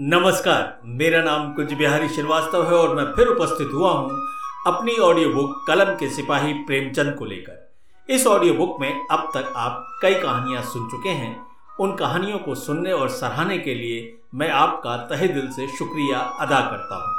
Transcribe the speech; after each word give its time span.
नमस्कार, 0.00 0.80
मेरा 0.84 1.22
नाम 1.22 1.52
कुछ 1.52 1.72
बिहारी 1.72 2.08
श्रीवास्तव 2.08 2.66
है 2.66 2.74
और 2.74 2.94
मैं 2.96 3.04
फिर 3.14 3.26
उपस्थित 3.26 3.68
हुआ 3.74 3.90
हूँ 3.92 4.18
अपनी 4.66 4.96
ऑडियो 4.96 5.28
बुक 5.28 5.64
कलम 5.68 5.90
के 5.94 6.10
सिपाही 6.10 6.52
प्रेमचंद 6.66 7.14
को 7.14 7.24
लेकर। 7.24 8.12
इस 8.14 8.26
ऑडियो 8.26 8.54
बुक 8.54 8.76
में 8.80 9.06
अब 9.10 9.30
तक 9.34 9.52
आप 9.56 9.98
कई 10.02 10.14
कहानियाँ 10.14 10.62
सुन 10.62 10.88
चुके 10.90 11.08
हैं। 11.08 11.34
उन 11.80 11.96
कहानियों 11.96 12.38
को 12.38 12.54
सुनने 12.54 12.92
और 12.92 13.08
सराहने 13.08 13.58
के 13.58 13.74
लिए 13.74 14.16
मैं 14.34 14.50
आपका 14.50 14.96
तहे 15.06 15.28
दिल 15.28 15.50
से 15.50 15.68
शुक्रिया 15.68 16.18
अदा 16.18 16.60
करता 16.60 17.02
हूँ। 17.02 17.12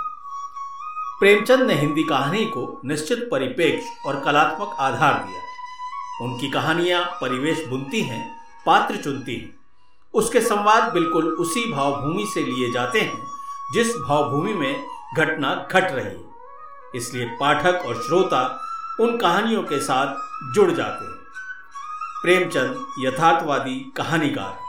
प्रेमचंद 1.20 1.68
ने 1.68 1.74
हिंदी 1.74 2.04
कहानी 2.04 2.46
को 2.46 2.82
निश्चित 2.86 3.28
परिपेक्ष 3.32 4.08
और 4.08 4.24
कलात्मक 4.26 4.76
आधार 4.80 5.24
दिया। 5.26 6.26
उनकी 6.26 6.52
कहानियाँ 6.52 7.06
परिवेश 7.22 7.66
बुनती 7.68 8.02
हैं, 8.02 8.26
पात्र 8.66 8.96
चुनती 8.96 9.36
हैं। 9.36 9.59
उसके 10.14 10.42
संवाद 10.42 10.94
बिल्कुल 10.94 11.26
उसी 11.26 11.72
भावभूमि 11.72 12.32
से 12.34 12.44
लिए 12.44 12.72
जाते 12.72 13.02
हैं, 13.02 13.28
जिस 13.74 13.98
भावभूमि 13.98 14.54
में 14.54 14.88
घटना 15.18 15.68
घट 15.72 15.84
रही। 15.84 16.06
है 16.06 16.30
इसलिए 16.96 17.26
पाठक 17.26 17.84
और 17.86 17.96
श्रोता 17.96 18.66
उन 19.00 19.18
कहानियों 19.18 19.64
के 19.64 19.80
साथ 19.80 20.16
जुड़ 20.56 20.72
जाते 20.72 21.06
हैं। 21.06 21.16
प्रेमचंद 22.24 22.88
यथार्थवादी 23.00 23.94
कहानीकार। 23.98 24.60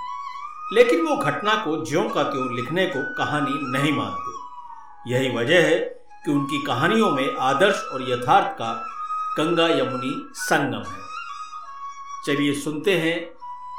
लेकिन 0.73 1.01
वो 1.01 1.16
घटना 1.16 1.55
को 1.55 1.87
ज्यों 1.87 2.09
का 2.09 2.23
त्यों 2.23 2.55
लिखने 2.55 2.87
को 2.87 3.15
कहानी 3.15 3.79
नहीं 3.79 3.93
मानते। 3.93 4.41
यही 5.11 5.37
वजह 5.37 5.61
है 5.61 5.79
कि 6.25 6.30
उनकी 6.30 6.63
कहानियों 6.63 7.11
में 7.11 7.37
आदर्श 7.37 7.85
और 7.93 8.02
यथार्थ 8.11 8.59
का 8.59 8.87
गंगा 9.38 9.66
यमुनी 9.69 10.29
संगम 10.35 10.91
है। 10.91 11.01
चलिए 12.27 12.55
सुनते 12.55 12.99
हैं 12.99 13.30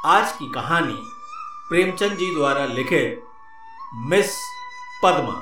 आज 0.06 0.32
की 0.32 0.52
कहानी। 0.52 1.21
प्रेमचंद 1.72 2.12
जी 2.12 2.34
द्वारा 2.34 2.64
लिखे 2.64 3.18
मिस 3.94 4.34
पद्मा। 5.04 5.32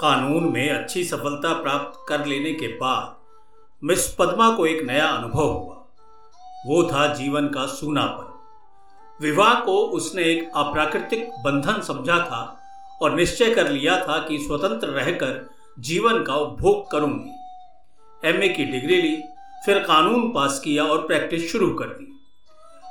कानून 0.00 0.52
में 0.52 0.70
अच्छी 0.70 1.04
सफलता 1.04 1.62
प्राप्त 1.62 2.06
कर 2.08 2.26
लेने 2.26 2.52
के 2.52 2.66
बाद 2.66 3.16
मिस 3.84 4.14
पद्मा 4.14 4.56
को 4.56 4.66
एक 4.66 4.82
नया 4.82 5.06
अनुभव 5.06 5.48
हुआ। 5.48 5.74
वो 6.66 6.82
था 6.92 7.14
जीवन 7.14 7.48
का 7.48 7.66
सूनापन। 7.66 8.50
विवाह 9.20 9.54
को 9.54 9.78
उसने 9.78 10.22
एक 10.22 10.50
अप्राकृतिक 10.56 11.30
बंधन 11.30 11.80
समझा 11.80 12.18
था 12.18 12.60
और 13.02 13.14
निश्चय 13.14 13.54
कर 13.54 13.68
लिया 13.68 14.00
था 14.08 14.18
कि 14.28 14.38
स्वतंत्र 14.38 14.88
रहकर 14.88 15.50
जीवन 15.78 16.22
का 16.22 16.34
उपभोग 16.34 16.90
करूँगी। 16.90 17.43
एमए 18.24 18.48
की 18.48 18.64
डिग्री 18.64 19.00
ली, 19.02 19.16
फिर 19.66 19.78
कानून 19.78 20.28
पास 20.32 20.60
किया 20.64 20.84
और 20.84 21.06
प्रैक्टिस 21.06 21.50
शुरू 21.52 21.68
कर 21.74 21.86
दी। 21.88 22.10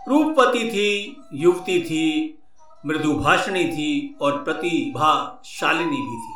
रूपवती 0.10 0.70
थी, 0.70 1.16
युवती 1.36 1.80
थी 1.82 2.40
मृदुभाषणी 2.84 3.64
थी 3.66 4.18
और 4.22 4.38
प्रतिभाशालिनी 4.44 5.98
भी 5.98 6.18
थी। 6.18 6.34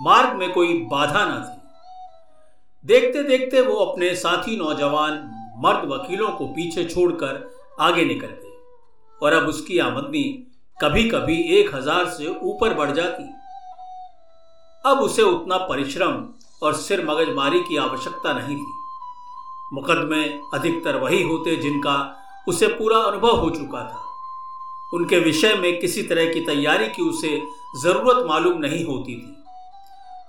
मार्ग 0.00 0.36
में 0.36 0.52
कोई 0.52 0.74
बाधा 0.90 1.24
न 1.24 1.42
थी। 1.44 1.58
देखते 2.84 3.22
देखते 3.22 3.60
वो 3.60 3.74
अपने 3.76 4.14
साथी 4.16 4.56
नौजवान 4.56 5.12
मर्द 5.58 5.88
वकीलों 5.88 6.28
को 6.28 6.46
पीछे 6.48 6.84
छोड़कर 6.84 7.48
आगे 7.80 8.04
निकल 8.04 8.26
गई 8.26 9.18
और 9.20 9.32
अब 9.32 9.48
उसकी 9.48 9.78
आमदनी 9.78 10.22
कभी 10.78 11.02
कभी 11.10 11.36
एक 11.58 11.74
हज़ार 11.74 12.06
से 12.08 12.26
ऊपर 12.26 12.74
बढ़ 12.74 12.90
जाती। 12.90 13.22
अब 14.84 14.98
उसे 14.98 15.22
उतना 15.22 15.56
परिश्रम 15.66 16.12
और 16.62 16.74
सिर 16.74 17.04
मगजमारी 17.06 17.60
की 17.60 17.76
आवश्यकता 17.76 18.32
नहीं 18.32 18.56
थी। 18.56 18.72
मुकदमे 19.72 20.24
अधिकतर 20.54 20.96
वही 20.96 21.22
होते 21.22 21.56
जिनका 21.56 21.96
उसे 22.48 22.66
पूरा 22.68 22.98
अनुभव 22.98 23.36
हो 23.36 23.50
चुका 23.50 23.82
था। 23.84 24.06
उनके 24.94 25.18
विषय 25.18 25.54
में 25.54 25.80
किसी 25.80 26.02
तरह 26.02 26.32
की 26.32 26.40
तैयारी 26.40 26.88
की 26.88 27.02
उसे 27.02 27.42
ज़रूरत 27.82 28.26
मालूम 28.26 28.58
नहीं 28.58 28.84
होती 28.84 29.16
थी। 29.16 29.36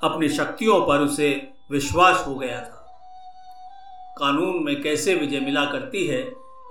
अपनी 0.04 0.30
शक्तियों 0.30 0.82
पर 0.82 1.00
उसे 1.00 1.30
विश्वास 1.72 2.24
हो 2.28 2.36
गया 2.36 2.60
था। 2.62 2.78
कानून 4.18 4.64
में 4.64 4.82
कैसे 4.82 5.16
विजय 5.16 5.40
मिला 5.40 5.66
करती 5.66 6.08
है, 6.08 6.22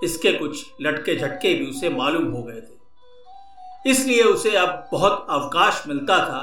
इसके 0.03 0.31
कुछ 0.31 0.65
लटके 0.81 1.15
झटके 1.15 1.53
भी 1.53 1.69
उसे 1.69 1.89
मालूम 1.89 2.31
हो 2.31 2.43
गए 2.43 2.61
थे। 2.61 3.89
इसलिए 3.89 4.23
उसे 4.23 4.55
अब 4.55 4.89
बहुत 4.91 5.27
अवकाश 5.29 5.83
मिलता 5.87 6.17
था 6.17 6.41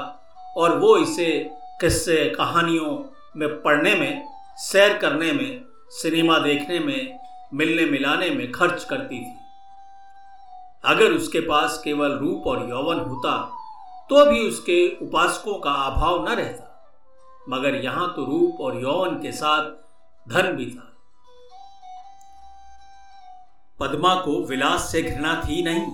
और 0.57 0.77
वो 0.79 0.97
इसे 0.97 1.51
किस्से, 1.81 2.23
कहानियों 2.29 2.91
में 3.37 3.61
पढ़ने 3.61 3.93
में, 3.95 4.27
सैर 4.61 4.97
करने 4.97 5.31
में, 5.31 5.65
सिनेमा 5.91 6.37
देखने 6.39 6.79
में, 6.79 7.19
मिलने 7.53 7.85
मिलाने 7.85 8.29
में 8.29 8.51
खर्च 8.51 8.83
करती 8.83 9.19
थी। 9.19 9.37
अगर 10.85 11.11
उसके 11.11 11.39
पास 11.39 11.81
केवल 11.83 12.11
रूप 12.17 12.47
और 12.47 12.67
यौवन 12.69 12.99
होता 12.99 13.37
तो 14.09 14.25
भी 14.25 14.39
उसके 14.39 14.87
उपासकों 15.01 15.53
का 15.55 15.71
अभाव 15.71 16.23
न 16.23 16.35
रहता। 16.35 16.65
मगर 17.49 17.75
यहाँ 17.75 18.07
तो 18.15 18.25
रूप 18.25 18.61
और 18.61 18.79
यौवन 18.81 19.15
के 19.15 19.31
साथ 19.31 19.69
धन 20.27 20.51
भी 20.51 20.65
था। 20.65 20.85
पद्मा 23.79 24.13
को 24.15 24.41
विलास 24.45 24.91
से 24.91 25.01
घृणा 25.01 25.33
थी 25.45 25.61
नहीं, 25.63 25.87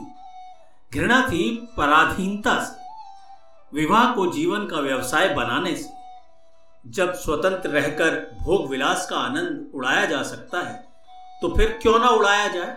घृणा 0.92 1.22
थी 1.22 1.50
पराधीनता 1.78 2.60
से। 2.64 2.85
विवाह 3.76 4.14
को 4.16 4.26
जीवन 4.32 4.66
का 4.66 4.80
व्यवसाय 4.80 5.28
बनाने 5.36 5.76
से, 5.76 5.90
जब 6.86 7.14
स्वतंत्र 7.14 7.70
रहकर 7.70 8.16
भोग 8.42 8.70
विलास 8.70 9.08
का 9.10 9.18
आनंद 9.18 9.72
उड़ाया 9.76 10.06
जा 10.06 10.22
सकता 10.24 10.60
है 10.60 10.74
तो 11.42 11.56
फिर 11.56 11.78
क्यों 11.82 11.98
ना 12.00 12.10
उड़ाया 12.10 12.48
जाए? 12.48 12.76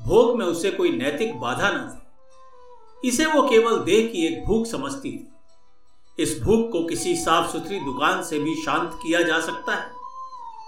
भोग 0.00 0.36
में 0.38 0.44
उसे 0.46 0.70
कोई 0.70 0.90
नैतिक 0.92 1.38
बाधा 1.40 1.70
न 1.70 1.78
थी 1.88 3.08
इसे 3.08 3.26
वो 3.26 3.42
केवल 3.42 3.78
देह 3.78 4.06
की 4.08 4.26
एक 4.26 4.44
भूख 4.44 4.66
समझती 4.66 5.10
थी 5.10 6.22
इस 6.22 6.38
भूख 6.42 6.70
को 6.72 6.84
किसी 6.84 7.14
साफ़ 7.16 7.50
सुथरी 7.52 7.80
दुकान 7.80 8.22
से 8.22 8.38
भी 8.38 8.54
शांत 8.54 8.90
किया 8.94 9.22
जा 9.22 9.40
सकता 9.40 9.74
है, 9.74 9.90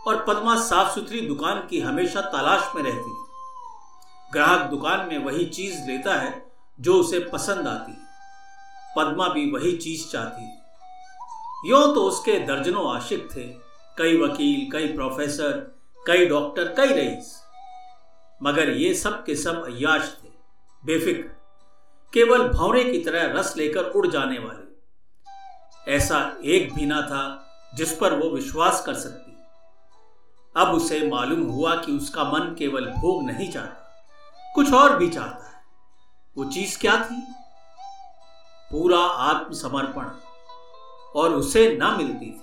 और 0.06 0.24
पद्मा 0.28 0.56
साफ़ 0.60 0.94
सुथरी 0.94 1.20
दुकान 1.20 1.66
की 1.70 1.80
हमेशा 1.80 2.20
तलाश 2.32 2.72
में 2.76 2.82
रहती 2.82 3.10
थी 3.10 4.32
ग्राहक 4.32 4.70
दुकान 4.70 5.06
में 5.08 5.18
वही 5.24 5.46
चीज़ 5.46 5.86
लेता 5.86 6.14
है, 6.14 6.46
जो 6.80 6.94
उसे 6.94 7.18
पसंद 7.32 7.68
आती 7.68 7.92
है। 7.92 8.05
पद्मा 8.96 9.28
भी 9.28 9.50
वही 9.50 9.76
चीज़ 9.76 10.06
चाहती 10.08 10.46
थी। 10.46 11.70
यो 11.70 11.86
तो 11.86 12.02
उसके 12.02 12.38
दर्जनों 12.38 12.94
आशिक 12.96 13.28
थे, 13.36 13.44
कई 13.98 14.16
वकील, 14.18 14.70
कई 14.72 14.92
प्रोफेसर, 14.94 15.52
कई 16.06 16.26
डॉक्टर, 16.26 16.74
कई 16.74 16.92
रईस। 16.92 17.34
मगर 18.40 18.70
ये 18.70 18.94
सब 18.94 19.24
के 19.24 19.34
सब 19.36 19.64
अयाश 19.64 20.16
थे, 20.24 20.28
बेफिक्र, 20.82 21.28
केवल 22.12 22.48
भौरे 22.48 22.84
की 22.84 22.98
तरह 22.98 23.32
रस 23.32 23.56
लेकर 23.56 23.84
उड़ 23.90 24.06
जाने 24.06 24.38
वाले। 24.38 25.92
ऐसा 25.92 26.18
एक 26.44 26.74
भी 26.74 26.86
ना 26.86 27.00
था 27.02 27.22
जिस 27.74 27.92
पर 27.96 28.14
वो 28.14 28.28
विश्वास 28.30 28.82
कर 28.86 28.94
सकती। 28.94 29.32
अब 30.56 30.68
उसे 30.68 31.06
मालूम 31.08 31.42
हुआ 31.42 31.74
कि 31.76 31.92
उसका 31.92 32.24
मन 32.24 32.54
केवल 32.58 32.86
भोग 32.92 33.22
नहीं 33.24 33.50
चाहता, 33.50 34.52
कुछ 34.54 34.72
और 34.72 34.96
भी 34.98 35.08
चाहता 35.08 35.48
है। 35.48 35.62
वो 36.36 36.44
चीज़ 36.44 36.78
क्या 36.78 36.96
थी? 37.04 37.22
पूरा 38.76 38.98
आत्मसमर्पण 38.98 40.08
और 41.20 41.34
उसे 41.34 41.78
न 41.82 41.94
मिलती 41.98 42.26
थी। 42.26 42.42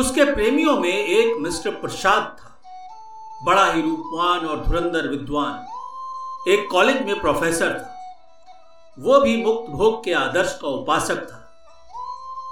उसके 0.00 0.24
प्रेमियों 0.24 0.76
में 0.80 0.88
एक 0.88 1.36
मिस्टर 1.36 1.70
प्रसाद 1.70 2.22
था, 2.40 2.60
बड़ा 3.44 3.72
ही 3.72 3.82
रूपवान 3.82 4.46
और 4.46 4.64
धुरंधर 4.64 5.08
विद्वान, 5.08 5.66
एक 6.48 6.68
कॉलेज 6.70 7.02
में 7.02 7.20
प्रोफेसर 7.20 7.78
था। 7.78 7.92
वो 8.98 9.20
भी 9.20 9.44
मुक्त 9.44 9.70
भोग 9.70 10.04
के 10.04 10.12
आदर्श 10.12 10.58
का 10.62 10.68
उपासक 10.68 11.20
था। 11.32 11.42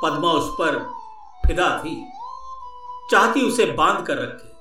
पद्मा 0.02 0.32
उस 0.32 0.54
पर 0.54 0.78
फिदा 1.46 1.78
थी, 1.78 1.96
चाहती 3.10 3.42
उसे 3.42 3.66
बाँध 3.72 4.06
कर 4.06 4.18
रखे 4.18 4.52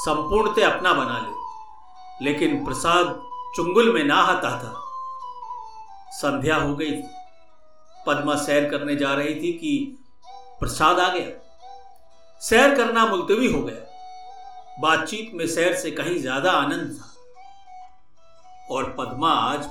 संपूर्णतः 0.00 0.76
अपना 0.76 0.92
बना 0.92 1.18
ले, 1.18 2.24
लेकिन 2.24 2.64
प्रसाद 2.64 3.22
चुंगुल 3.56 3.94
में 3.94 4.04
ना 4.04 4.16
आता 4.16 4.50
था। 4.50 4.84
संध्या 6.18 6.56
हो 6.56 6.74
गई। 6.76 6.90
पद्मा 8.06 8.34
सैर 8.36 8.68
करने 8.70 8.96
जा 8.96 9.12
रही 9.14 9.34
थी 9.34 9.52
कि 9.52 9.72
प्रसाद 10.60 10.98
आ 10.98 11.08
गया। 11.14 11.30
सैर 12.42 12.74
करना 12.74 13.06
मुलतवी 13.06 13.52
हो 13.52 13.62
गया। 13.62 13.84
बातचीत 14.80 15.30
में 15.34 15.46
सैर 15.46 15.74
से 15.74 15.90
कहीं 15.90 16.18
ज़्यादा 16.18 16.52
आनंद 16.52 16.96
था। 16.96 17.06
और 18.70 18.94
पद्मा 18.98 19.30
आज 19.30 19.66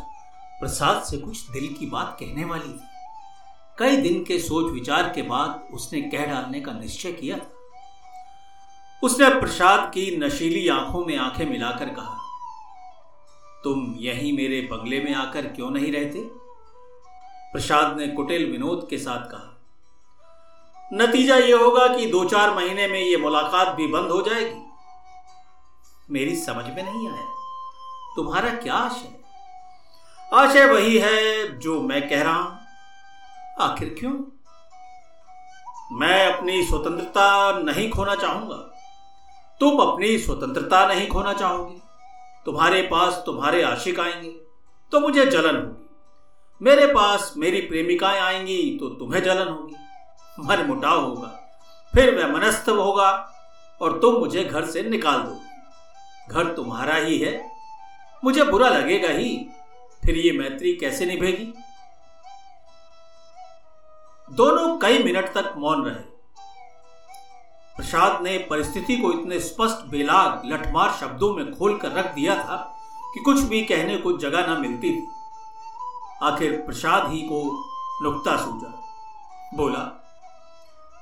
प्रसाद 0.59 1.01
से 1.03 1.17
कुछ 1.17 1.49
दिल 1.49 1.67
की 1.79 1.85
बात 1.85 2.17
कहने 2.19 2.45
वाली 2.45 2.69
थी। 2.69 2.87
कई 3.77 3.97
दिन 3.97 4.23
के 4.23 4.39
सोच 4.39 4.71
विचार 4.73 5.11
के 5.15 5.21
बाद 5.23 5.67
उसने 5.73 6.01
कह 6.03 6.25
डालने 6.25 6.61
का 6.61 6.71
निश्चय 6.71 7.11
किया 7.11 7.39
उसने 9.03 9.29
प्रसाद 9.29 9.91
की 9.93 10.05
नशीली 10.17 10.67
आँखों 10.69 11.05
में 11.05 11.17
आँखें 11.17 11.45
मिलाकर 11.45 11.89
कहा 11.89 12.16
तुम 13.63 13.95
यहीं 13.99 14.31
मेरे 14.37 14.61
बंगले 14.61 14.99
में 15.01 15.13
आकर 15.15 15.47
क्यों 15.47 15.69
नहीं 15.71 15.91
रहते? 15.91 16.19
प्रसाद 17.53 17.97
ने 17.97 18.07
कुटिल 18.07 18.51
विनोद 18.51 18.87
के 18.89 18.97
साथ 18.97 19.25
कहा, 19.31 19.53
नतीजा 20.93 21.35
यह 21.35 21.57
होगा 21.57 21.87
कि 21.87 22.05
दो 22.05 22.23
चार 22.25 22.53
महीने 22.55 22.87
में 22.87 22.99
यह 22.99 23.17
मुलाकात 23.17 23.75
भी 23.75 23.87
बंद 23.87 24.11
हो 24.11 24.21
जाएगी। 24.21 24.61
मेरी 26.09 26.35
समझ 26.35 26.65
में 26.65 26.83
नहीं 26.83 27.09
आया। 27.09 27.25
तुम्हारा 28.15 28.53
क्या 28.53 28.73
आशय? 28.73 29.15
आशय 30.33 30.65
वही 30.65 30.97
है 30.97 31.57
जो 31.59 31.81
मैं 31.81 32.07
कह 32.09 32.23
रहा 32.23 32.35
हूँ। 32.35 32.57
आखिर 33.59 33.95
क्यों? 33.99 34.13
मैं 35.91 36.33
अपनी 36.33 36.63
स्वतंत्रता 36.63 37.51
नहीं 37.59 37.89
खोना 37.89 38.15
चाहूँगा। 38.15 38.55
तुम 39.61 39.79
अपनी 39.79 40.17
स्वतंत्रता 40.17 40.85
नहीं 40.87 41.07
खोना 41.07 41.33
चाहोगी। 41.33 41.81
तुम्हारे 42.47 42.81
पास 42.81 43.21
तुम्हारे 43.25 43.61
आशिक 43.63 43.99
आएँगे 43.99 44.29
तो 44.91 44.99
मुझे 44.99 45.25
जलन 45.25 45.55
होगी। 45.55 45.85
मेरे 46.61 46.85
पास 46.87 47.33
मेरी 47.37 47.61
प्रेमिकाएँ 47.61 48.19
आएँगी 48.19 48.77
तो 48.79 48.89
तुम्हें 48.89 49.21
जलन 49.23 49.47
होगी। 49.47 49.75
मन 50.39 50.65
मुटाव 50.67 51.03
होगा, 51.05 51.27
फिर 51.93 52.15
वह 52.15 52.31
मनस्तव 52.33 52.81
होगा, 52.81 53.09
और 53.81 53.99
तुम 53.99 54.15
मुझे 54.15 54.43
घर 54.43 54.65
से 54.65 54.81
निकाल 54.83 55.19
दो 55.19 55.35
घर 56.29 56.53
तुम्हारा 56.55 56.95
ही 56.95 57.17
है, 57.17 57.51
मुझे 58.23 58.43
बुरा 58.43 58.69
लगेगा 58.69 59.09
ही, 59.09 59.37
फिर 60.03 60.17
ये 60.17 60.31
मैत्री 60.31 60.73
कैसे 60.75 61.05
निभेगी? 61.05 61.53
दोनों 64.27 64.77
कई 64.77 65.03
मिनट 65.03 65.33
तक 65.33 65.53
मौन 65.57 65.85
रहे। 65.85 66.16
प्रसाद 67.77 68.21
ने 68.23 68.37
परिस्थिति 68.49 68.97
को 68.97 69.11
इतने 69.11 69.39
स्पष्ट, 69.39 69.85
बेलाग, 69.87 70.41
लठमार 70.45 70.91
शब्दों 70.91 71.33
में 71.35 71.53
खोलकर 71.57 71.91
रख 71.91 72.13
दिया 72.15 72.35
था 72.35 72.55
कि 73.13 73.19
कुछ 73.19 73.39
भी 73.41 73.61
कहने 73.61 73.97
को 73.97 74.17
जगह 74.17 74.47
न 74.47 74.59
मिलती 74.61 74.95
थी। 74.95 75.07
आखिर 76.23 76.51
प्रसाद 76.61 77.11
ही 77.11 77.21
को 77.21 77.41
नुकता 78.01 78.35
सूझा। 78.37 78.73
बोला, 79.53 79.83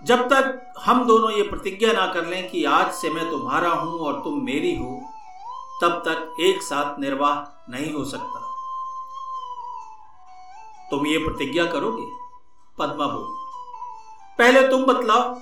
जब 0.01 0.27
तक 0.30 0.74
हम 0.80 1.06
दोनों 1.07 1.31
ये 1.31 1.44
प्रतिज्ञा 1.44 1.94
ना 1.94 2.06
कर 2.13 2.25
लें 2.25 2.50
कि 2.50 2.63
आज 2.66 2.92
से 2.94 3.10
मैं 3.10 3.30
तुम्हारा 3.31 3.69
हूँ 3.69 4.00
और 4.00 4.19
तुम 4.24 4.44
मेरी 4.45 4.75
हो, 4.75 5.01
तब 5.81 6.01
तक 6.07 6.36
एक 6.42 6.62
साथ 6.62 7.00
निर्वाह 7.00 7.71
नहीं 7.71 7.94
हो 7.94 8.04
सकता। 8.06 8.42
तुम 10.92 11.07
ये 11.07 11.18
प्रतिज्ञा 11.18 11.66
करोगे? 11.66 12.06
पद्मा 12.78 13.07
बोली, 13.07 13.36
पहले 14.39 14.68
तुम 14.68 14.86
बतलाओ। 14.86 15.33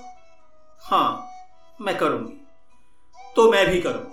हाँ 0.82 1.23
मैं 1.80 1.98
करूँगी। 1.98 2.46
तो 3.36 3.50
मैं 3.50 3.70
भी 3.70 3.80
करूँगा। 3.80 4.10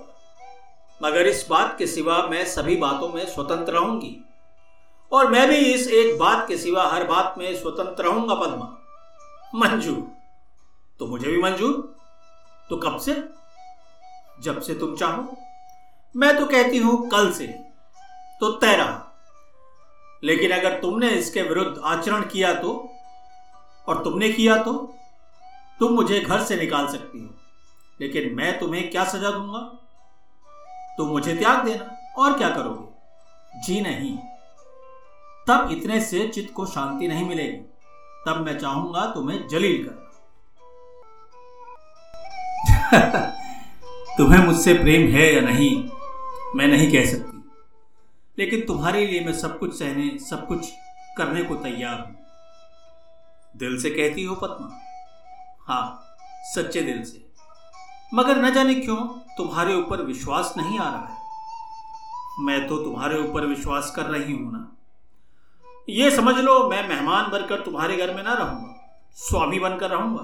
मगर 1.04 1.28
इस 1.28 1.48
बात 1.50 1.76
के 1.78 1.88
सिवा 1.88 2.28
मैं 2.28 2.46
सभी 2.46 2.76
बातों 2.76 3.10
में 3.10 3.26
स्वतंत्र 3.26 3.74
रहूँगी। 3.74 4.18
और 5.12 5.32
मैं 5.32 5.50
भी 5.50 5.56
इस 5.56 5.88
एक 5.88 6.20
बात 6.20 6.48
के 6.48 6.58
सिवा 6.58 6.88
हर 6.88 7.04
बात 7.04 7.36
में 7.38 7.56
स्वतंत्र 7.56 8.04
रहूँगा, 8.04 8.36
पद्मा। 8.36 8.78
मंजूर। 9.56 10.12
तो 11.00 11.08
मुझे 11.08 11.28
भी 11.28 11.42
मंजूर। 11.42 11.96
तो 12.70 12.78
कब 12.78 12.98
से? 12.98 13.30
जब 14.42 14.62
से 14.62 14.74
तुम 14.76 14.96
चाहो। 14.96 15.38
मैं 16.16 16.38
तो 16.40 16.46
कहती 16.46 16.78
हूँ 16.78 17.10
कल 17.10 17.32
से। 17.32 17.48
तो 18.40 18.52
तय 18.52 18.76
रहा। 18.76 19.08
लेकिन 20.24 20.52
अगर 20.52 20.80
तुमने 20.80 21.10
इसके 21.10 21.42
विरुद्ध 21.42 21.82
आचरण 21.84 22.22
किया 22.22 22.54
तो 22.54 22.90
और 23.88 24.04
तुमने 24.04 24.30
किया 24.30 24.64
तो 24.64 24.96
तुम 25.80 25.94
मुझे 25.94 26.20
घर 26.20 26.44
से 26.44 26.56
निकाल 26.56 26.88
सकती 26.88 27.24
हो। 27.24 27.41
लेकिन 28.02 28.36
मैं 28.36 28.60
तुम्हें 28.60 28.92
क्या 28.92 29.04
सजा 29.04 29.32
दूँगा? 29.32 29.60
तुम 30.98 31.08
मुझे 31.08 31.36
त्याग 31.36 31.66
देना, 31.66 32.14
और 32.18 32.38
क्या 32.38 32.50
करोगे? 32.50 32.92
जी 33.62 33.82
नहीं। 33.82 34.18
तब 35.48 35.70
इतने 35.72 36.02
से 36.02 36.28
चित्त 36.28 36.54
को 36.54 36.66
शांति 36.66 37.08
नहीं 37.08 37.26
मिलेगी। 37.26 37.58
तब 38.28 38.44
मैं 38.46 38.60
चाहूँगा 38.60 39.06
तुम्हें 39.06 39.48
जलील 39.48 39.84
करना। 39.86 40.08
तुम्हें 44.18 44.46
मुझसे 44.46 44.74
प्रेम 44.74 45.12
है 45.12 45.34
या 45.34 45.42
नहीं, 45.42 45.90
मैं 46.56 46.68
नहीं 46.68 46.92
कह 46.92 47.06
सकती। 47.06 47.50
लेकिन 48.40 48.62
तुम्हारे 48.62 49.08
लिए 49.08 49.26
मैं 49.26 49.34
सब 49.34 49.60
कुछ 49.60 49.80
सहने, 49.80 50.20
सब 50.20 50.48
कुछ 50.48 50.72
करने 51.18 51.44
को 51.44 51.56
तैयार 51.56 52.00
हूँ। 52.00 52.16
दिल 53.58 53.82
से 53.82 53.90
कहती 53.90 54.24
हो 54.24 54.36
पत्मा 54.36 54.80
हाँ 55.68 56.16
सच्चे 56.56 56.82
दिल 56.82 57.04
से। 57.04 57.31
मगर 58.14 58.42
न 58.42 58.54
जाने 58.54 58.74
क्यों 58.76 58.98
तुम्हारे 59.38 59.76
ऊपर 59.76 60.02
विश्वास 60.02 60.54
नहीं 60.58 60.80
आ 60.80 60.90
रहा 60.90 61.08
है। 61.08 61.20
मैं 62.40 62.68
तो 62.68 62.78
तुम्हारे 62.78 63.20
ऊपर 63.20 63.46
विश्वास 63.46 63.92
कर 63.96 64.06
रही 64.06 64.34
हूँ 64.34 64.52
ना। 64.52 64.68
ये 65.90 66.12
समझ 66.12 66.36
लो 66.38 66.54
मैं 66.70 66.88
मेहमान 66.90 67.30
बनकर 67.32 67.62
तुम्हारे 67.62 67.98
घर 67.98 68.14
में 68.16 68.24
ना 68.24 68.34
रहूँगा। 68.34 68.76
स्वामी 69.18 69.60
बनकर 69.60 69.90
रहूँगा। 69.90 70.24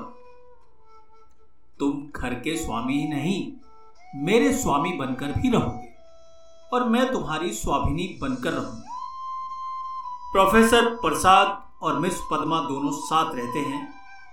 तुम 1.80 2.08
घर 2.16 2.34
के 2.34 2.56
स्वामी 2.58 2.94
ही 2.94 3.08
नहीं, 3.08 3.52
मेरे 4.16 4.52
स्वामी 4.54 4.94
बनकर 4.94 5.32
भी 5.32 5.50
रहोगे 5.50 5.88
और 6.74 6.84
मैं 6.84 7.12
तुम्हारी 7.12 7.52
स्वाभिनी 7.54 8.08
बनकर 8.22 8.54
रहूँगी। 8.54 8.86
प्रोफेसर 10.32 10.90
प्रसाद 10.96 11.62
और 11.82 12.00
मिस 12.00 12.20
पद्मा 12.32 12.60
दोनों 12.60 12.92
साथ 12.92 13.34
रहते 13.36 13.60
हैं 13.60 13.88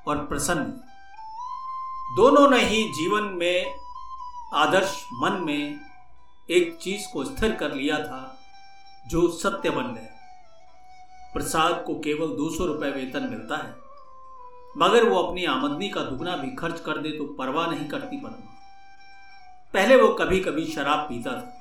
और 0.07 0.25
प्रसन्न 0.27 0.73
दोनों 2.09 2.49
ने 2.51 2.59
ही 2.61 2.83
जीवन 2.93 3.23
में 3.35 3.75
आदर्श 4.55 4.95
मन 5.13 5.41
में 5.43 5.81
एक 6.49 6.77
चीज़ 6.83 7.07
को 7.13 7.25
स्थिर 7.25 7.53
कर 7.53 7.73
लिया 7.73 7.99
था, 7.99 8.39
जो 9.07 9.29
सत्य 9.31 9.71
बन 9.71 9.95
गया 9.95 11.33
प्रसाद 11.35 11.83
को 11.87 11.95
केवल 12.01 12.27
दो 12.37 12.51
सौ 12.51 12.65
रुपए 12.65 12.91
वेतन 12.91 13.29
मिलता 13.31 13.57
है, 13.57 13.75
मगर 14.77 15.09
वो 15.09 15.17
अपनी 15.19 15.45
आमदनी 15.47 15.89
का 15.89 16.03
दुगना 16.03 16.37
भी 16.37 16.55
खर्च 16.57 16.81
कर 16.81 16.99
दे 16.99 17.11
तो 17.11 17.25
परवाह 17.35 17.71
नहीं 17.71 17.89
करती 17.89 18.17
पद्मा। 18.17 18.53
पहले 19.75 19.97
वो 19.97 20.09
कभी 20.15 20.41
कभी 20.41 20.67
शराब 20.67 21.07
पीता 21.09 21.33
था, 21.33 21.53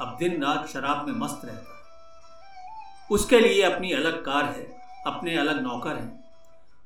अब 0.00 0.16
दिन 0.18 0.42
रात 0.42 0.68
शराब 0.68 1.06
में 1.08 1.14
मस्त 1.16 1.44
रहता 1.44 1.74
है। 1.74 1.78
उसके 3.10 3.40
लिए 3.40 3.62
अपनी 3.64 3.92
अलग 3.92 4.24
कार 4.24 4.44
है, 4.46 4.66
अपने 5.06 5.36
अलग 5.38 5.62
नौकर 5.62 5.96
हैं 5.96 6.18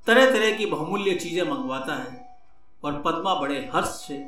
तरह 0.06 0.30
तरह 0.32 0.56
की 0.56 0.66
बहुमूल्य 0.66 1.14
चीज़ें 1.16 1.42
मंगवाता 1.44 1.94
है 1.94 2.22
और 2.84 3.02
पद्मा 3.06 3.34
बड़े 3.34 3.70
हर्ष 3.74 3.88
से 3.88 4.26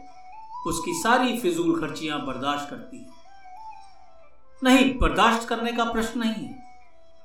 उसकी 0.67 0.93
सारी 0.93 1.39
फिजूल 1.39 1.81
खर्चियाँ 1.81 2.27
बर्दाश्त 2.27 2.71
करती 2.71 2.99
है। 2.99 3.07
नहीं, 4.65 4.99
बर्दाश्त 4.99 5.49
करने 5.49 5.73
का 5.73 5.85
प्रश्न 5.85 6.21
नहीं 6.21 6.45
है। 6.47 6.67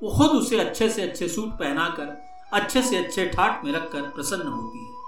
वो 0.04 0.10
खुद 0.18 0.30
उसे 0.30 0.60
अच्छे 0.60 0.90
से 0.90 1.02
अच्छे 1.02 1.28
सूट 1.28 1.50
पहनाकर, 1.50 2.22
अच्छे 2.54 2.82
से 2.82 2.98
अच्छे 2.98 3.26
ठाट 3.26 3.66
में 3.66 3.72
रखकर 3.72 4.02
प्रसन्न 4.02 4.48
होती 4.48 4.86
है। 4.86 5.02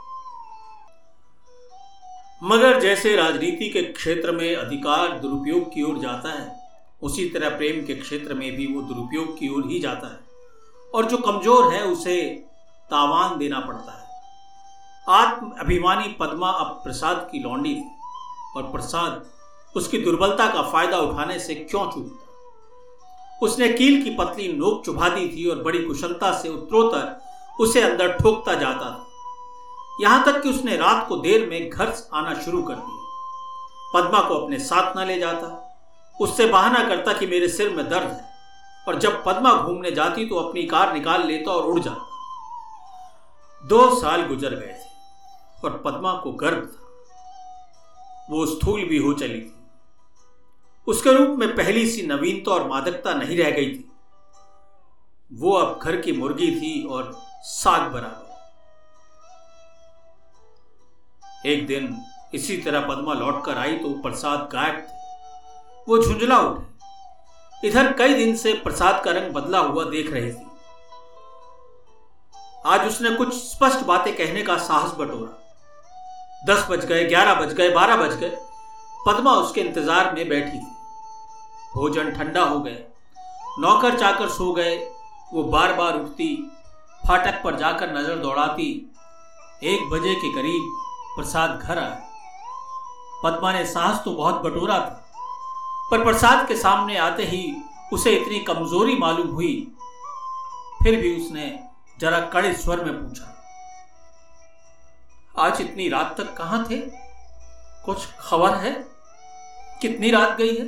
मगर 2.43 2.81
जैसे 2.81 3.15
राजनीति 3.15 3.69
के 3.69 3.81
क्षेत्र 3.81 4.31
में 4.31 4.55
अधिकार 4.55 5.19
दुरुपयोग 5.19 5.73
की 5.73 5.83
ओर 5.83 5.99
जाता 5.99 6.29
है, 6.29 6.63
उसी 7.01 7.29
तरह 7.29 7.49
प्रेम 7.49 7.85
के 7.85 7.95
क्षेत्र 7.95 8.33
में 8.33 8.55
भी 8.55 8.67
वो 8.67 8.81
दुरुपयोग 8.81 9.39
की 9.39 9.49
ओर 9.49 9.67
ही 9.67 9.79
जाता 9.79 10.13
है। 10.13 10.19
और 10.95 11.05
जो 11.05 11.17
कमज़ोर 11.17 11.73
है, 11.73 11.83
उसे 11.83 12.45
तावान 12.91 13.37
देना 13.37 13.59
पड़ता 13.59 13.97
है। 13.97 14.02
आत्म 15.09 15.49
अभिमानी 15.59 16.07
पद्मा 16.19 16.49
अब 16.49 16.67
प्रसाद 16.83 17.27
की 17.31 17.39
लौंडी 17.39 17.73
थी 17.75 17.89
और 18.57 18.63
प्रसाद 18.63 19.25
उसकी 19.75 19.97
दुर्बलता 19.97 20.47
का 20.47 20.61
फ़ायदा 20.61 20.97
उठाने 20.97 21.39
से 21.39 21.55
क्यों 21.55 21.85
चूकता? 21.91 22.19
उसने 23.41 23.67
कील 23.69 24.03
की 24.03 24.09
पतली 24.09 24.47
नोक 24.53 24.85
चुभा 24.85 25.09
दी 25.09 25.27
थी 25.27 25.49
और 25.49 25.63
बड़ी 25.63 25.83
कुशलता 25.83 26.31
से 26.41 26.49
उत्तरोत्तर 26.49 27.63
उसे 27.63 27.81
अंदर 27.81 28.13
ठोकता 28.13 28.53
जाता 28.53 28.85
था। 28.85 29.07
यहाँ 30.01 30.23
तक 30.25 30.41
कि 30.41 30.49
उसने 30.49 30.77
रात 30.77 31.05
को 31.07 31.15
देर 31.17 31.49
में 31.49 31.69
घर 31.69 31.93
आना 32.13 32.33
शुरू 32.41 32.61
कर 32.63 32.75
दिया। 32.75 33.01
पद्मा 33.93 34.21
को 34.21 34.35
अपने 34.35 34.59
साथ 34.59 34.97
न 34.97 35.05
ले 35.07 35.19
जाता। 35.19 35.59
उससे 36.21 36.45
बहाना 36.45 36.87
करता 36.87 37.13
कि 37.13 37.27
मेरे 37.27 37.47
सिर 37.47 37.69
में 37.69 37.89
दर्द 37.89 38.07
है 38.07 38.31
और 38.87 38.99
जब 38.99 39.23
पद्मा 39.25 39.53
घूमने 39.53 39.91
जाती 39.91 40.25
तो 40.25 40.39
अपनी 40.39 40.63
कार 40.63 40.93
निकाल 40.93 41.27
लेता 41.27 41.51
और 41.51 41.63
उड़ 41.63 41.79
जाता। 41.79 42.09
दो 43.63 43.95
साल 43.95 44.25
गुजर 44.27 44.49
गए 44.49 44.73
थे। 44.73 44.91
और 45.65 45.81
पद्मा 45.85 46.13
को 46.13 46.31
गर्व 46.31 46.65
था। 46.65 46.79
वो 48.29 48.45
स्थूल 48.45 48.83
भी 48.83 48.97
हो 48.97 49.13
चली 49.13 49.41
थी। 49.41 49.55
उसके 50.87 51.13
रूप 51.13 51.39
में 51.39 51.55
पहली 51.55 51.85
सी 51.87 52.01
नवीनता 52.07 52.51
और 52.51 52.67
मादकता 52.67 53.13
नहीं 53.13 53.37
रह 53.37 53.51
गई 53.51 53.69
थी। 53.71 53.91
वो 55.31 55.51
अब 55.51 55.79
घर 55.83 56.01
की 56.01 56.11
मुर्गी 56.11 56.51
थी 56.51 56.87
और 56.87 57.11
साग 57.41 57.91
बराबर 57.91 58.31
एक 61.49 61.67
दिन 61.67 61.97
इसी 62.33 62.57
तरह 62.57 62.81
पद्मा 62.81 63.13
लौटकर 63.13 63.57
आई 63.57 63.77
तो 63.77 63.89
प्रसाद 64.01 64.49
गायब 64.51 64.75
थे। 64.75 65.01
वो 65.87 65.97
झुंझला 66.03 66.39
उठे। 66.39 67.67
इधर 67.67 67.93
कई 67.93 68.13
दिन 68.13 68.35
से 68.35 68.53
प्रसाद 68.53 69.03
का 69.03 69.11
रंग 69.11 69.31
बदला 69.31 69.59
हुआ 69.59 69.83
देख 69.83 70.11
रही 70.13 70.31
थी। 70.31 70.45
आज 72.65 72.87
उसने 72.87 73.09
कुछ 73.15 73.33
स्पष्ट 73.33 73.85
बातें 73.85 74.15
कहने 74.15 74.41
का 74.41 74.57
साहस 74.57 74.91
बटोरा। 74.91 75.42
दस 76.43 76.65
बज 76.69 76.85
गए, 76.85 77.03
ग्यारह 77.05 77.33
बज 77.35 77.53
गए, 77.53 77.69
बारह 77.69 77.95
बज 77.97 78.15
गए। 78.15 78.37
पद्मा 79.07 79.31
उसके 79.33 79.61
इंतज़ार 79.61 80.13
में 80.13 80.27
बैठी। 80.29 80.57
थी 80.57 80.65
भोजन 81.75 82.11
ठंडा 82.11 82.43
हो 82.43 82.59
गया 82.59 83.61
नौकर 83.61 83.97
चाकर 83.99 84.29
सो 84.29 84.51
गए। 84.53 84.75
वो 85.33 85.43
बार 85.45 85.73
बार 85.73 85.99
उठती, 85.99 86.35
फाटक 87.03 87.41
पर 87.43 87.55
जाकर 87.55 87.93
नज़र 87.93 88.15
दौड़ाती। 88.15 88.69
एक 89.63 89.89
बजे 89.89 90.13
के 90.15 90.33
करीब 90.33 90.71
प्रसाद 91.15 91.59
घर 91.59 91.77
आया। 91.77 92.01
पद्मा 93.23 93.51
ने 93.53 93.65
साहस 93.65 94.01
तो 94.05 94.11
बहुत 94.13 94.41
बटोरा 94.41 94.79
था, 94.79 95.03
पर 95.91 96.03
प्रसाद 96.03 96.47
के 96.47 96.55
सामने 96.55 96.97
आते 96.99 97.23
ही 97.25 97.43
उसे 97.93 98.11
इतनी 98.11 98.39
कमज़ोरी 98.45 98.95
मालूम 98.97 99.27
हुई। 99.27 99.55
फिर 100.83 100.99
भी 101.01 101.15
उसने 101.17 101.59
जरा 101.99 102.19
कड़े 102.29 102.53
स्वर 102.53 102.83
में 102.85 102.93
पूछा 102.93 103.32
आज 105.39 105.61
इतनी 105.61 105.89
रात 105.89 106.15
तक 106.17 106.33
कहाँ 106.33 106.65
थे? 106.69 106.77
कुछ 107.85 108.07
खबर 108.19 108.55
है? 108.55 108.71
कितनी 109.81 110.11
रात 110.11 110.37
गई 110.37 110.55
है? 110.55 110.65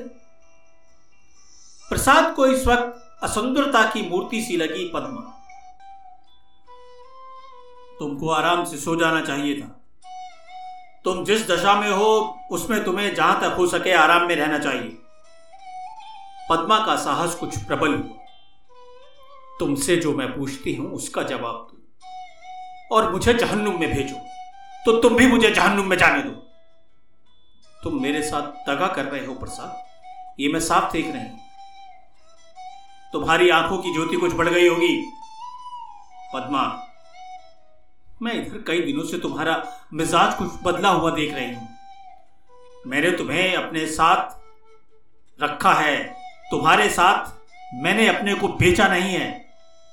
प्रसाद 1.89 2.35
को 2.35 2.45
इस 2.45 2.67
वक्त 2.67 3.19
असुंदरता 3.23 3.89
की 3.89 4.09
मूर्ति 4.09 4.41
सी 4.41 4.57
लगी 4.57 4.91
पद्मा। 4.93 5.21
तुमको 7.99 8.29
आराम 8.29 8.65
से 8.65 8.77
सो 8.77 8.95
जाना 8.95 9.21
चाहिए 9.21 9.61
था। 9.61 9.81
तुम 11.03 11.25
जिस 11.25 11.47
दशा 11.47 11.73
में 11.73 11.91
हो, 11.91 12.39
उसमें 12.51 12.83
तुम्हें 12.83 13.15
जहाँ 13.15 13.39
तक 13.41 13.55
हो 13.57 13.67
सके 13.67 13.93
आराम 13.93 14.27
में 14.27 14.35
रहना 14.35 14.59
चाहिए। 14.59 14.97
पद्मा 16.49 16.85
का 16.85 16.95
साहस 16.95 17.35
कुछ 17.35 17.57
प्रबल 17.57 17.95
हुआ। 17.95 18.25
तुमसे 19.59 19.95
जो 19.95 20.13
मैं 20.13 20.37
पूछती 20.37 20.75
हूँ, 20.75 20.91
उसका 20.91 21.23
जवाब 21.23 21.67
दो। 21.71 21.81
और 22.95 23.11
मुझे 23.11 23.33
जहन्नुम 23.33 23.79
में 23.79 23.93
भेजो। 23.93 24.34
तो 24.85 24.97
तुम 25.01 25.15
भी 25.15 25.27
मुझे 25.27 25.49
जहन्नुम 25.51 25.87
में 25.87 25.97
जाने 25.97 26.21
दो। 26.23 26.31
तुम 27.83 28.01
मेरे 28.01 28.21
साथ 28.21 28.69
दगा 28.69 28.87
कर 28.87 29.05
रहे 29.05 29.25
हो, 29.25 29.33
प्रसाद। 29.33 30.41
ये 30.41 30.51
मैं 30.53 30.59
साफ़ 30.59 30.91
देख 30.93 31.05
रही 31.05 31.21
हूँ। 31.21 31.39
तुम्हारी 33.13 33.49
आँखों 33.49 33.77
की 33.77 33.93
ज्योति 33.93 34.17
कुछ 34.17 34.33
बढ़ 34.33 34.49
गई 34.49 34.67
होगी। 34.67 34.95
पद्मा, 36.33 36.61
मैं 38.21 38.33
इधर 38.33 38.63
कई 38.67 38.81
दिनों 38.81 39.03
से 39.03 39.17
तुम्हारा 39.17 39.55
मिजाज 39.93 40.33
कुछ 40.33 40.51
बदला 40.63 40.89
हुआ 40.89 41.11
देख 41.11 41.33
रही 41.33 41.53
हूँ। 41.53 41.67
मैंने 42.87 43.11
तुम्हें 43.11 43.55
अपने 43.55 43.85
साथ 43.87 45.41
रखा 45.43 45.73
है। 45.73 46.03
तुम्हारे 46.51 46.89
साथ 46.89 47.33
मैंने 47.83 48.07
अपने 48.07 48.35
को 48.35 48.47
बेचा 48.47 48.87
नहीं 48.87 49.13
है। 49.13 49.31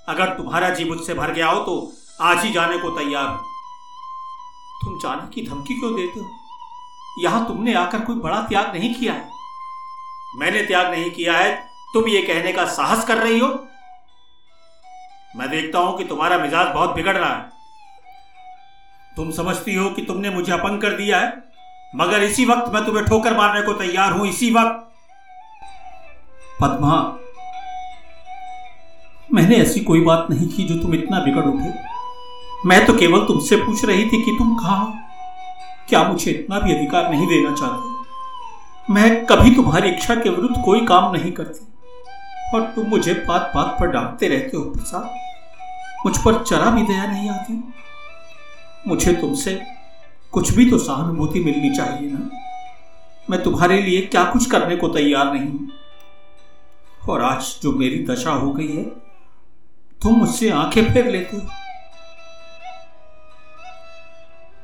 अगर 0.08 0.36
तुम्हारा 0.36 0.68
जी 0.70 0.84
मुझसे 0.84 1.14
भर 1.14 1.32
गया 1.32 1.48
हो 1.48 1.64
तो 1.64 1.92
आज 2.20 2.44
ही 2.44 2.52
जाने 2.52 2.78
को 2.78 2.90
तैयार 2.90 3.26
हूँ। 3.26 3.51
तुम 4.82 4.98
जाने 4.98 5.28
की 5.34 5.46
धमकी 5.48 5.74
क्यों 5.80 5.94
देते 5.96 6.20
हो? 6.20 6.26
यहाँ 7.18 7.46
तुमने 7.48 7.74
आकर 7.74 8.00
कोई 8.00 8.16
बड़ा 8.16 8.40
त्याग 8.40 8.74
नहीं 8.74 8.94
किया 8.94 9.12
है। 9.12 9.30
मैंने 10.36 10.62
त्याग 10.62 10.90
नहीं 10.90 11.10
किया 11.10 11.32
है, 11.32 11.54
तुम 11.94 12.08
ये 12.08 12.22
कहने 12.22 12.52
का 12.52 12.64
साहस 12.66 13.04
कर 13.04 13.18
रही 13.18 13.38
हो? 13.38 13.48
मैं 15.36 15.48
देखता 15.50 15.78
हूँ 15.78 15.96
कि 15.98 16.04
तुम्हारा 16.04 16.38
मिजाज 16.38 16.74
बहुत 16.74 16.94
बिगड़ 16.94 17.16
रहा 17.16 17.34
है। 17.34 17.50
तुम 19.16 19.30
समझती 19.30 19.74
हो 19.74 19.90
कि 19.90 20.02
तुमने 20.02 20.30
मुझे 20.30 20.52
अपंग 20.52 20.80
कर 20.80 20.96
दिया 20.96 21.18
है, 21.18 21.32
मगर 21.96 22.22
इसी 22.22 22.44
वक्त 22.44 22.72
मैं 22.74 22.84
तुम्हें 22.86 23.04
ठोकर 23.06 23.36
मारने 23.36 23.62
को 23.62 23.72
तैयार 23.72 24.12
हूँ, 24.12 24.26
इसी 24.28 24.50
वक्त। 24.50 24.88
पद्मा, 26.60 27.18
मैंने 29.34 29.56
ऐसी 29.56 29.80
कोई 29.80 30.00
बात 30.00 30.26
नहीं 30.30 30.48
की 30.48 30.64
जो 30.64 30.82
तुम 30.82 30.94
इतना 30.94 31.20
बिगड़ 31.20 31.44
उठे। 31.44 31.70
मैं 32.66 32.86
तो 32.86 32.94
केवल 32.94 33.20
तुमसे 33.20 33.56
पूछ 33.56 33.84
रही 33.84 34.04
थी 34.04 34.22
कि 34.22 34.36
तुम 34.38 34.54
कहा 34.54 34.76
हो। 34.76 34.94
क्या 35.88 36.08
मुझे 36.08 36.30
इतना 36.30 36.58
भी 36.58 36.74
अधिकार 36.74 37.10
नहीं 37.10 37.26
देना 37.26 37.54
चाहते? 37.54 38.02
मैं 38.92 39.26
कभी 39.26 39.54
तुम्हारी 39.54 39.90
इच्छा 39.90 40.14
के 40.14 40.30
विरुद्ध 40.30 40.62
कोई 40.64 40.86
काम 40.86 41.12
नहीं 41.12 41.32
करती। 41.32 41.66
और 42.54 42.62
तुम 42.62 42.86
मुझे 42.86 43.14
बात 43.14 43.52
बात 43.54 43.76
पर 43.80 43.86
डांटते 43.86 44.28
रहते 44.28 44.56
हो, 44.56 44.62
प्रसाद। 44.62 45.14
मुझ 46.06 46.18
पर 46.18 46.42
चरा 46.42 46.70
भी 46.70 46.82
दया 46.82 47.06
नहीं 47.06 47.30
आती। 47.30 47.72
मुझे 48.86 49.12
तुमसे 49.12 49.62
कुछ 50.32 50.52
भी 50.52 50.70
तो 50.70 50.78
सहानुभूति 50.78 51.40
मिलनी 51.40 51.70
चाहिए 51.70 52.10
ना? 52.12 52.30
मैं 53.30 53.42
तुम्हारे 53.42 53.82
लिए 53.82 54.00
क्या 54.00 54.24
कुछ 54.24 54.50
करने 54.50 54.76
को 54.76 54.88
तैयार 54.88 55.32
नहीं 55.32 55.48
हूँ। 55.48 55.68
और 57.08 57.22
आज 57.22 57.58
जो 57.62 57.72
मेरी 57.72 58.04
दशा 58.04 58.30
हो 58.30 58.52
गई 58.52 58.68
है, 58.68 58.84
तुम 60.02 60.12
मुझसे 60.12 60.50
आँखें 60.50 60.92
फेर 60.92 61.10
लेते 61.10 61.36
हो। 61.36 61.42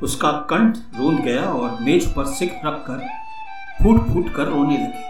उसका 0.02 0.32
कंठ 0.32 0.76
रोंद 0.76 1.20
गया 1.20 1.42
और 1.42 1.80
मेज 1.80 2.14
पर 2.14 2.26
सिख 2.26 2.60
रखकर 2.64 3.08
फूट 3.82 4.08
फूट 4.08 4.34
कर 4.34 4.44
रोने 4.44 4.78
लगी। 4.78 5.08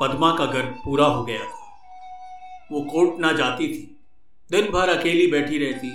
पद्मा 0.00 0.36
का 0.36 0.46
घर 0.46 0.62
पूरा 0.62 1.06
हो 1.06 1.24
गया 1.24 1.44
था। 1.44 1.64
वो 2.72 2.80
कोर्ट 2.80 3.20
ना 3.20 3.32
जाती 3.32 3.68
थी। 3.68 4.06
दिन 4.50 4.72
भर 4.72 4.88
अकेली 4.88 5.26
बैठी 5.26 5.58
रहती। 5.58 5.88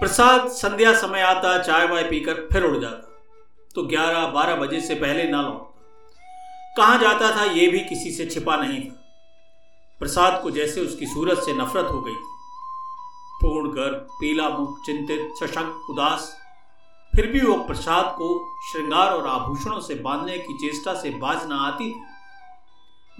प्रसाद 0.00 0.48
संध्या 0.48 0.94
समय 0.94 1.20
आता, 1.20 1.62
चाय 1.62 1.86
वाय 1.86 2.02
पीकर 2.02 2.34
फिर 2.34 2.62
उड़ 2.62 2.78
जाता। 2.78 3.20
तो 3.74 3.82
ग्यारह, 3.82 4.26
बारह 4.26 4.54
बजे 4.54 4.80
से 4.80 4.94
पहले 4.94 5.24
ना 5.24 5.42
लौटता। 5.42 5.74
कहाँ 6.76 6.98
जाता 6.98 7.36
था 7.36 7.44
यह 7.44 7.70
भी 7.70 7.80
किसी 7.80 8.10
से 8.10 8.26
छिपा 8.26 8.56
नहीं 8.56 8.90
था। 8.90 8.94
प्रसाद 9.98 10.42
को 10.42 10.50
जैसे 10.50 10.80
उसकी 10.80 11.06
सूरत 11.06 11.38
से 11.38 11.52
नफरत 11.52 11.88
हो 11.90 12.00
गई 12.00 12.14
थी। 12.14 12.37
पूर्ण 13.40 13.70
गर्भ 13.70 14.08
पीला 14.12 14.48
मुख 14.48 14.86
चिंतित, 14.86 15.34
सशंक, 15.42 15.86
उदास। 15.90 16.36
फिर 17.16 17.26
भी 17.26 17.40
वो 17.40 17.54
प्रसाद 17.54 18.14
को 18.18 18.58
श्रृंगार 18.72 19.10
और 19.10 19.26
आभूषणों 19.26 19.80
से 19.80 19.94
बांधने 19.94 20.38
की 20.38 20.54
चेष्टा 20.54 20.94
से 20.94 21.10
बाज 21.10 21.48
न 21.48 21.52
आती 21.52 21.90
थी। 21.90 22.02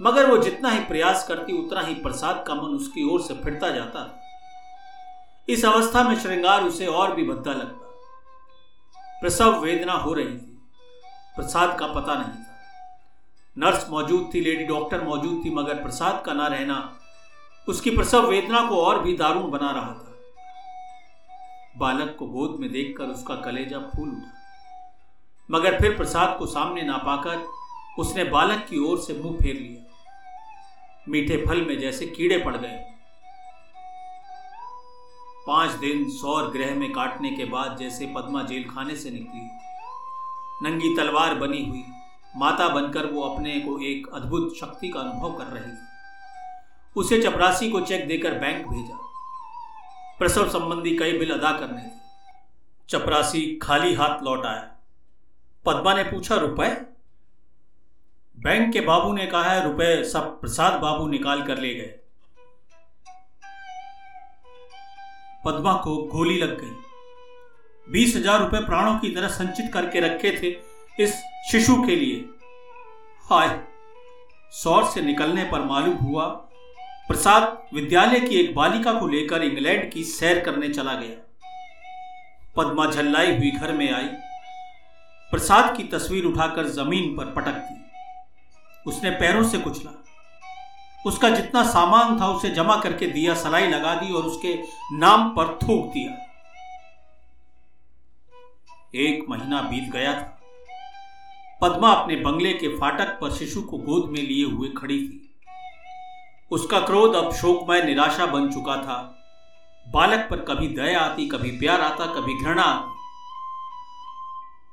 मगर 0.01 0.31
वो 0.31 0.37
जितना 0.37 0.69
ही 0.69 0.79
प्रयास 0.79 1.27
करती, 1.27 1.65
उतना 1.65 1.81
ही 1.81 1.93
प्रसाद 1.93 2.45
का 2.47 2.55
मन 2.55 2.61
उसकी 2.61 3.13
ओर 3.13 3.21
से 3.21 3.33
फिरता 3.33 3.69
जाता 3.69 4.25
इस 5.49 5.65
अवस्था 5.65 6.03
में 6.03 6.15
श्रृंगार 6.15 6.63
उसे 6.63 6.85
और 6.85 7.15
भी 7.15 7.29
भद्दा 7.29 7.51
लगता। 7.51 7.85
प्रसव 9.21 9.59
वेदना 9.59 9.93
हो 9.93 10.13
रही 10.13 10.25
थी। 10.25 10.61
प्रसाद 11.35 11.79
का 11.79 11.87
पता 11.87 12.13
नहीं 12.13 12.43
था। 12.43 12.49
नर्स 13.57 13.89
मौजूद 13.89 14.31
थी, 14.33 14.41
लेडी 14.41 14.63
डॉक्टर 14.63 15.03
मौजूद 15.03 15.45
थी, 15.45 15.49
मगर 15.49 15.75
प्रसाद 15.75 16.23
का 16.25 16.33
ना 16.33 16.47
रहना, 16.47 16.99
उसकी 17.69 17.89
प्रसव 17.89 18.27
वेदना 18.27 18.69
को 18.69 18.85
और 18.85 18.99
भी 18.99 19.17
दारुण 19.17 19.51
बना 19.51 19.71
रहा 19.71 19.93
था। 19.93 20.08
बालक 21.79 22.15
को 22.19 22.25
गोद 22.25 22.59
में 22.59 22.71
देखकर 22.71 23.03
उसका 23.03 23.35
कलेजा 23.35 23.79
फूल 23.79 24.09
उठा। 24.09 24.33
मगर 25.51 25.79
फिर 25.79 25.95
प्रसाद 25.97 26.35
को 26.39 26.45
सामने 26.45 26.81
ना 26.81 26.97
पाकर 26.97 27.47
उसने 27.99 28.23
बालक 28.23 28.65
की 28.69 28.79
ओर 28.79 28.99
से 28.99 29.13
मुँह 29.13 29.37
फेर 29.37 29.55
लिया। 29.55 29.85
मीठे 31.09 31.45
फल 31.45 31.61
में 31.61 31.79
जैसे 31.79 32.05
कीड़े 32.05 32.37
पड़ 32.37 32.57
गए। 32.57 32.85
पाँच 35.47 35.71
दिन 35.71 36.09
सौर 36.09 36.49
ग्रह 36.49 36.75
में 36.75 36.91
काटने 36.93 37.29
के 37.29 37.45
बाद 37.45 37.77
जैसे 37.77 38.05
पद्मा 38.05 38.43
जेल 38.43 38.63
खाने 38.63 38.95
से 38.95 39.11
निकली। 39.11 39.49
नंगी 40.63 40.95
तलवार 40.97 41.35
बनी 41.35 41.65
हुई। 41.65 41.83
माता 42.35 42.67
बनकर 42.69 43.05
वो 43.05 43.21
अपने 43.21 43.59
को 43.59 43.79
एक 43.79 44.07
अद्भुत 44.13 44.57
शक्ति 44.59 44.89
का 44.89 44.99
अनुभव 44.99 45.37
कर 45.37 45.45
रही। 45.45 45.71
उसे 46.95 47.21
चपरासी 47.21 47.71
को 47.71 47.81
चेक 47.81 48.07
देकर 48.07 48.33
बैंक 48.33 48.67
भेजा। 48.67 49.08
प्रसव 50.19 50.49
संबंधी 50.49 50.95
कई 50.97 51.17
बिल 51.17 51.31
अदा 51.31 51.51
करने 51.51 51.81
थे। 51.81 51.97
चपरासी 52.89 53.43
खाली 53.61 53.93
हाथ 53.93 54.23
लौट 54.23 54.45
आया 54.45 54.69
पद्मा 55.65 55.93
ने 55.93 56.03
पूछा, 56.03 56.35
रुपए? 56.35 56.69
बैंक 58.37 58.71
के 58.73 58.81
बाबू 58.81 59.13
ने 59.13 59.25
कहा 59.27 59.51
है 59.51 59.63
रुपए 59.63 60.03
सब 60.03 60.39
प्रसाद 60.41 60.79
बाबू 60.81 61.07
निकाल 61.07 61.41
कर 61.43 61.57
ले 61.57 61.73
गए। 61.73 61.95
पद्मा 65.45 65.73
को 65.77 65.95
गोली 66.07 66.37
लग 66.39 66.59
गई। 66.61 66.75
बीस 67.87 68.15
हज़ार 68.15 68.39
रुपए 68.39 68.59
प्राणों 68.65 68.97
की 68.99 69.09
तरह 69.09 69.27
संचित 69.29 69.71
करके 69.73 69.99
रखे 69.99 70.31
थे 70.33 70.49
इस 71.03 71.15
शिशु 71.51 71.81
के 71.83 71.95
लिए। 71.95 72.17
हाय, 73.25 73.59
सौर 74.53 74.85
से 74.85 75.01
निकलने 75.01 75.43
पर 75.43 75.63
मालूम 75.63 75.95
हुआ 75.97 76.25
प्रसाद 77.09 77.67
विद्यालय 77.73 78.19
की 78.19 78.35
एक 78.35 78.55
बालिका 78.55 78.93
को 78.93 79.07
लेकर 79.07 79.43
इंग्लैंड 79.43 79.91
की 79.91 80.03
सैर 80.03 80.39
करने 80.39 80.69
चला 80.69 80.93
गया। 80.93 81.37
पद्मा 82.57 82.91
झल्लाई 82.91 83.37
हुई 83.37 83.51
घर 83.51 83.71
में 83.71 83.93
आई। 83.93 84.07
प्रसाद 85.31 85.77
की 85.77 85.83
तस्वीर 85.83 86.25
उठाकर 86.25 86.67
ज़मीन 86.67 87.17
पर 87.17 87.25
पटक 87.25 87.51
दी। 87.51 87.91
उसने 88.87 89.09
पैरों 89.09 89.43
से 89.43 89.57
कुचला। 89.57 90.03
उसका 91.05 91.29
जितना 91.29 91.63
सामान 91.63 92.19
था 92.19 92.27
उसे 92.27 92.49
जमा 92.49 92.75
करके 92.75 93.07
दिया, 93.07 93.33
सलाई 93.33 93.67
लगा 93.67 93.95
दी 93.95 94.13
और 94.13 94.23
उसके 94.23 94.63
नाम 94.97 95.29
पर 95.29 95.59
थूक 95.63 95.85
दिया। 95.85 96.11
एक 98.95 99.25
महीना 99.29 99.61
बीत 99.61 99.91
गया 99.91 100.13
था। 100.13 100.41
पद्मा 101.61 101.93
अपने 101.93 102.15
बंगले 102.15 102.53
के 102.53 102.67
फाटक 102.67 103.07
पर 103.07 103.31
शिशु 103.31 103.61
को 103.61 103.77
गोद 103.77 104.11
में 104.11 104.21
लिए 104.21 104.45
हुए 104.45 104.69
खड़ी 104.69 104.99
थी। 104.99 105.25
उसका 106.51 106.79
क्रोध 106.79 107.15
अब 107.15 107.33
शोकमय 107.33 107.81
निराशा 107.81 108.25
बन 108.25 108.51
चुका 108.51 108.75
था। 108.75 109.15
बालक 109.87 110.27
पर 110.31 110.39
कभी 110.39 110.67
दया 110.67 110.99
आती, 110.99 111.27
कभी 111.27 111.51
प्यार 111.51 111.81
आता, 111.81 112.05
कभी 112.05 112.33
घृणा। 112.43 112.95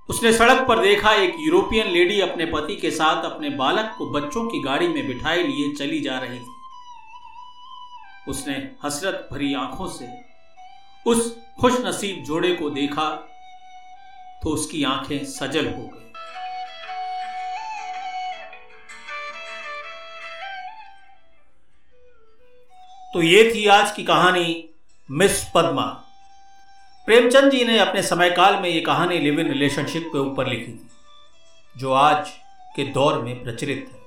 उसने 0.08 0.32
सड़क 0.32 0.66
पर 0.68 0.78
देखा 0.78 1.12
एक 1.12 1.36
यूरोपियन 1.40 1.86
लेडी 1.86 2.20
अपने 2.20 2.46
पति 2.46 2.76
के 2.76 2.90
साथ 2.90 3.24
अपने 3.24 3.50
बालक 3.50 3.94
को 3.98 4.10
बच्चों 4.10 4.46
की 4.46 4.62
गाड़ी 4.62 4.88
में 4.88 5.06
बिठाए 5.06 5.42
लिए 5.42 5.74
चली 5.74 6.00
जा 6.00 6.18
रही। 6.18 6.38
थी 6.38 6.54
उसने 8.28 8.54
हसरत 8.84 9.28
भरी 9.32 9.54
आँखों 9.54 9.88
से 9.88 10.08
उस 11.06 11.36
खुश 11.60 11.80
नसीब 11.80 12.24
जोड़े 12.24 12.52
को 12.52 12.70
देखा 12.70 13.10
तो 14.42 14.50
उसकी 14.50 14.84
आँखें 14.84 15.24
सजल 15.24 15.66
हो 15.66 15.82
गई। 15.82 16.05
तो 23.16 23.22
ये 23.22 23.42
थी 23.54 23.64
आज 23.66 23.90
की 23.90 24.02
कहानी, 24.04 24.68
मिस 25.08 25.44
पद्मा। 25.44 25.82
प्रेमचंद 27.08 27.50
जी 27.52 27.64
ने 27.64 27.78
अपने 27.78 28.02
समय 28.02 28.30
काल 28.30 28.58
में 28.62 28.68
ये 28.68 28.80
कहानी 28.80 29.18
लिव 29.18 29.38
इन 29.40 29.48
रिलेशनशिप 29.48 30.08
के 30.12 30.18
ऊपर 30.18 30.46
लिखी 30.46 30.72
थी, 30.72 30.88
जो 31.76 31.92
आज 31.92 32.28
के 32.76 32.84
दौर 32.84 33.22
में 33.22 33.42
प्रचलित 33.44 33.88
है। 33.92 34.00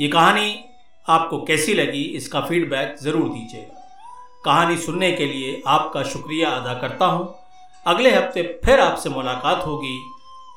ये 0.00 0.08
कहानी 0.08 0.64
आपको 1.06 1.42
कैसी 1.44 1.74
लगी, 1.74 2.02
इसका 2.02 2.40
फीडबैक 2.40 2.96
ज़रूर 3.02 3.28
दीजिएगा। 3.28 3.84
कहानी 4.44 4.76
सुनने 4.78 5.12
के 5.12 5.26
लिए 5.26 5.62
आपका 5.66 6.02
शुक्रिया 6.04 6.50
अदा 6.50 6.74
करता 6.80 7.06
हूँ। 7.06 7.34
अगले 7.86 8.10
हफ़्ते 8.10 8.60
फिर 8.64 8.80
आपसे 8.80 9.10
मुलाकात 9.10 9.66
होगी। 9.66 9.98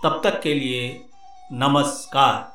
तब 0.03 0.21
तक 0.23 0.41
के 0.41 0.53
लिए 0.53 0.89
नमस्कार। 1.53 2.52